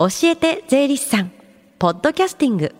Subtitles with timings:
[0.00, 1.30] 教えて税理士さん
[1.78, 2.74] ポッドキャスティング。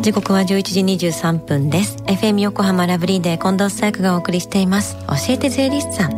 [0.00, 1.98] 時刻は11時23分です。
[2.04, 4.96] FM 横浜ラブリーで近藤紗友がお送りしています。
[5.06, 6.12] 教えて税理士さん。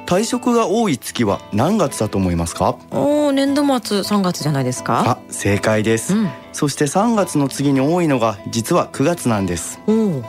[0.06, 2.78] 退職が多い月は何月だと思いますか？
[2.92, 5.04] お年度末3月じゃないですか？
[5.06, 9.82] あ正解です、うん、そして3月の次に多いのが実は9月なんです。
[9.88, 10.24] お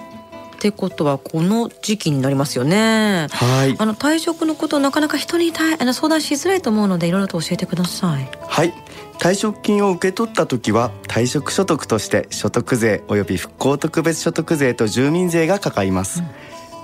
[0.67, 3.29] ってことはこの時期になりますよね。
[3.31, 3.77] はい。
[3.79, 8.29] あの退職のことなかなか人にあの相談しづらいと思うのでいろいろと教えてください。
[8.41, 8.75] はい。
[9.19, 16.21] 退職金を受け取った時は退職所得として所得税及び復興特別所得税と住民税がかかります。
[16.21, 16.27] うん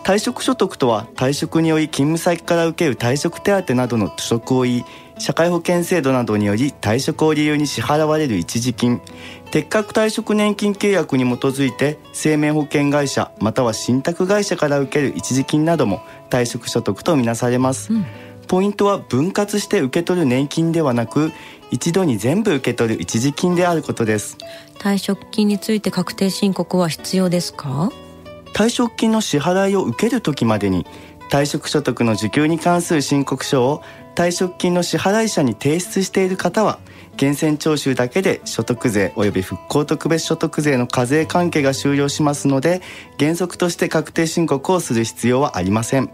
[0.03, 4.85] 退職所得とは退職により勤務先から受ける退職手当などの所得を言い
[5.23, 9.01] 社会保険制度などにより退職を理由に支払われる一時金。
[9.53, 18.07] 適格退職年金契約に基づいて生命保険会社または信託会社から受ける一時金なども退職所得とみなされます、うん、
[18.49, 21.33] ポイントは分割して受け取る年金ではなく
[21.71, 24.37] 一度に全部受け取る一時金であることです。
[24.79, 27.91] 退職金について確定申告は必要ですか？
[28.55, 30.85] 退職金の支払いを受ける時までに
[31.31, 33.83] 退職所得の受給に関する申告書を
[34.15, 36.79] 退職金の支払い者に提出している方は
[37.21, 42.81] 源泉徴収だけで所得税及び復興特別所得税の課税関係が終了しますので
[43.19, 46.11] 原則として確定申告をする必要はありません。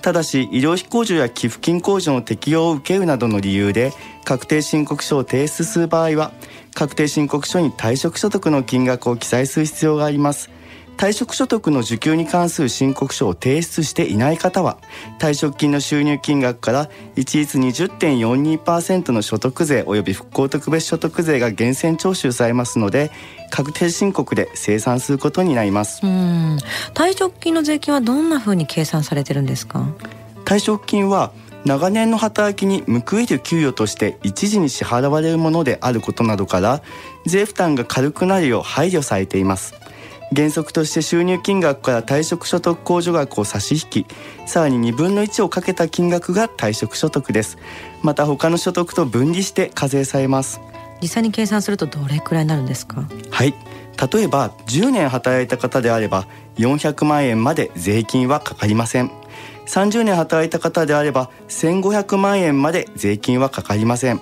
[0.00, 3.92] ただし医療費控除や寄付金控除の適用を受けるなどの理由で
[4.24, 6.32] 確定申告書を提出する場合は
[6.72, 10.50] 確定申告書に退職所得の金額を記載する必要があります。
[10.98, 14.78] 退職所得の受給に関する申告書を提出していない方は
[15.20, 23.12] 退職金の収入金額から一律20.42%の所得税及び復興特別所得税が源泉徴収されますので
[23.50, 26.00] 確定申告で清算することになります。
[26.04, 26.58] うん。
[26.94, 29.86] 退職金の税金はどんなふうに計算されてるんですか？
[30.44, 31.30] 退職金は
[31.64, 36.82] 長年の働きに報いる給与として一時に支払われるものであることなどから
[37.26, 39.74] 税負担が軽くなるよう配慮されています
[40.34, 44.06] 原則として収入金額から退職所得控除額を差し引き
[44.46, 47.58] さらに2分の1をかけた金額が退職所得です。
[48.02, 50.60] また他の所得と分離して課税されます。
[51.00, 53.08] 実際に計算するとどれくらいになるんですか？
[53.30, 53.54] はい。
[54.12, 59.10] 例えば10年働いた方であれば400万円まで税金はかかりません。
[59.66, 64.20] 30年働いた方であれば1500万円まで税金はかかりません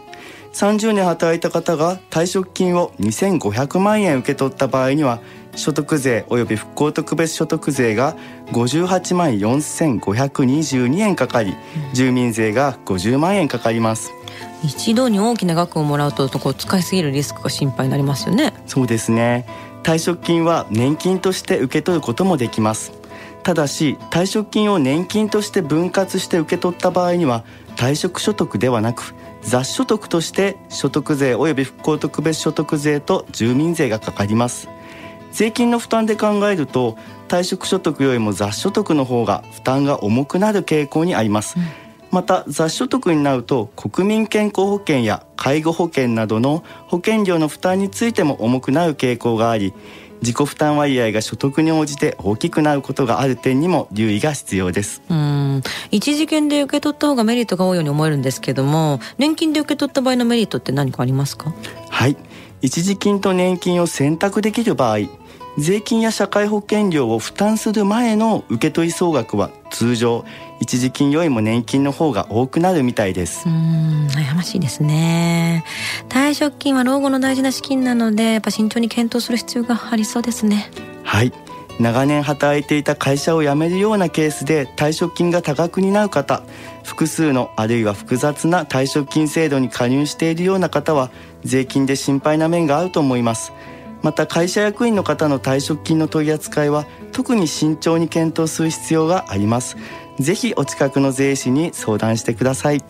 [0.56, 5.20] 30年働いた方が退職金を2500万円受け取った場合には
[5.54, 8.16] 所得税及び復興特別所得税が
[8.52, 11.54] 58万4522円かかり、
[11.92, 14.12] 住民税が50万円かかります。
[14.64, 18.54] 一度に大きな額をもらうとこう使いすぎるリスクが心配になりますよね。
[18.66, 19.46] そうですね。
[19.82, 22.92] 退職金は年金として受け取ることもできます。
[23.42, 27.44] ただし退職金を年金として分割して受け取った場合には
[27.76, 29.14] 退職所得ではなく
[29.46, 34.68] 雑所得として所得税及び復興特別所得税と住民税がかかります。
[35.36, 36.96] 税金の負担で考えると
[37.28, 41.64] 退職所得よりも雑所得の方が負担が重くなる傾向にあります、うん、
[42.10, 49.74] また雑所得になると国民健康保険や介護保険などの保険料の負担についても重くなる傾向があり
[50.22, 55.02] 自己負担割合が所得に応じて大きくなることがある点にも留意が必要です。
[55.08, 55.62] うん。
[55.90, 61.52] 一時金で受け取った方がメリットが多いように思えるんですけども年金で受け取った場合のメリットって何かありますか？
[61.90, 62.16] はい。
[62.62, 65.08] 一時金と年金を選択できる場合
[65.58, 70.24] 税金や社会保険料を負担する前の受け取り総額は通常
[70.60, 73.48] 一時金よりも年金の方が多くなるみたいです。
[73.48, 75.64] うん悩ましいですね。
[76.08, 80.70] 退職金は老後の大事な資金なのでやっぱ慎重に検討する必要がありそうですね。
[81.04, 81.32] はい。
[81.78, 86.42] 長年働いていた会社を辞めるようなケースで退職金が多額になる方
[86.84, 91.10] 複数のあるいは複雑な退職金制度に加入しているような方は
[91.44, 93.52] 税金で心配な面があると思います
[94.02, 99.76] また会社役員の方の退職金の取り扱いは特に慎重に検討する必要があります
[100.18, 102.84] ぜひお近くの税理士に相談してください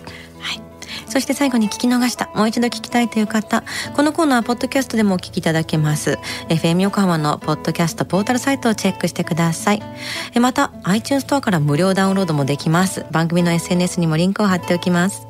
[1.06, 3.64] そして最後に聞き逃した、もう一度聞きたいという方、
[3.94, 6.19] このコーナーはポッドキャストでもお聞きいただけます。
[6.49, 9.82] FM 横浜のポッドキャストポータルサイトをチェックしてください。
[10.38, 13.06] また、iTunes ストアから無料ダウンロードもできます。
[13.12, 15.26] 番組の SNS にもリンクを貼っておきます。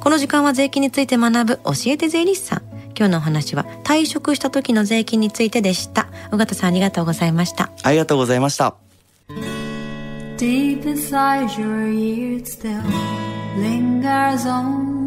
[0.00, 2.77] この時間は税金について学ぶ教えて税理士さん。
[2.98, 6.08] 今日のお話は退職した時の税金についてでした。
[6.32, 7.70] 尾形さんありがとうございました。
[7.84, 8.74] ありがとうございました。
[10.36, 12.82] Deep inside your ears still
[13.56, 14.98] lingers on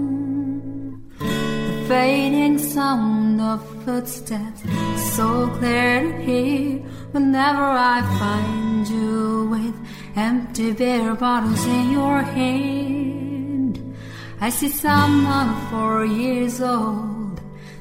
[1.89, 4.63] fading sound of footsteps
[5.13, 6.79] so clear to hear
[7.11, 9.75] whenever I find you with
[10.15, 13.79] empty beer bottles in your hand.
[14.39, 17.30] I see someone four years old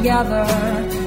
[0.00, 0.99] Together.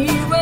[0.00, 0.39] anywhere.